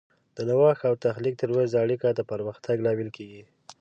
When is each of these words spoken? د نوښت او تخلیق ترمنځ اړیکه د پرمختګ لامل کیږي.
د 0.35 0.37
نوښت 0.49 0.81
او 0.89 0.93
تخلیق 1.05 1.35
ترمنځ 1.41 1.71
اړیکه 1.83 2.07
د 2.13 2.21
پرمختګ 2.31 2.75
لامل 2.85 3.09
کیږي. 3.17 3.43